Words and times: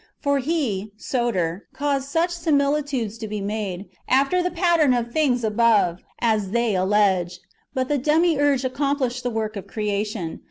For 0.19 0.39
he 0.39 0.93
(Soter) 0.97 1.67
caused 1.73 2.09
such 2.09 2.31
similitudes 2.31 3.19
to 3.19 3.27
be 3.27 3.39
made, 3.39 3.85
after 4.07 4.41
the 4.41 4.49
pattern 4.49 4.95
of 4.95 5.11
things 5.11 5.43
above, 5.43 6.01
as 6.17 6.49
they 6.49 6.73
allege; 6.73 7.39
but 7.75 7.87
the 7.87 7.99
Demiurge 7.99 8.65
accomplished 8.65 9.21
the 9.21 9.29
work 9.29 9.55
of 9.55 9.67
creation. 9.67 10.39